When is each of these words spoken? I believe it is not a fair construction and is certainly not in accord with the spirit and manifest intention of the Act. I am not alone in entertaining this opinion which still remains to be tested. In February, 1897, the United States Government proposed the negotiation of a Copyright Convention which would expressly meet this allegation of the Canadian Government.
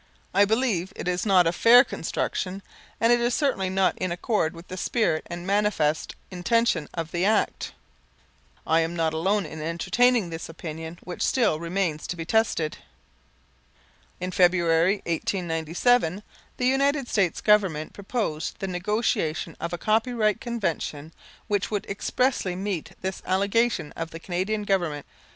I 0.33 0.45
believe 0.45 0.91
it 0.95 1.07
is 1.07 1.27
not 1.27 1.45
a 1.45 1.51
fair 1.51 1.83
construction 1.83 2.63
and 2.99 3.13
is 3.13 3.35
certainly 3.35 3.69
not 3.69 3.95
in 3.99 4.11
accord 4.11 4.55
with 4.55 4.67
the 4.67 4.75
spirit 4.75 5.27
and 5.29 5.45
manifest 5.45 6.15
intention 6.31 6.89
of 6.95 7.11
the 7.11 7.23
Act. 7.23 7.73
I 8.65 8.79
am 8.79 8.95
not 8.95 9.13
alone 9.13 9.45
in 9.45 9.61
entertaining 9.61 10.31
this 10.31 10.49
opinion 10.49 10.97
which 11.03 11.21
still 11.21 11.59
remains 11.59 12.07
to 12.07 12.15
be 12.15 12.25
tested. 12.25 12.79
In 14.19 14.31
February, 14.31 15.03
1897, 15.05 16.23
the 16.57 16.65
United 16.65 17.07
States 17.07 17.39
Government 17.39 17.93
proposed 17.93 18.55
the 18.57 18.67
negotiation 18.67 19.55
of 19.59 19.71
a 19.71 19.77
Copyright 19.77 20.41
Convention 20.41 21.13
which 21.47 21.69
would 21.69 21.85
expressly 21.85 22.55
meet 22.55 22.93
this 23.01 23.21
allegation 23.23 23.91
of 23.91 24.09
the 24.09 24.19
Canadian 24.19 24.63
Government. 24.63 25.05